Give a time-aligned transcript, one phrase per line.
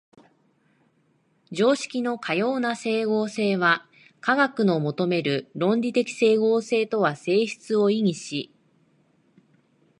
[1.51, 3.85] 常識のかような斉合性は
[4.19, 8.51] 科学の求める論理的斉合性とは性質を異にし、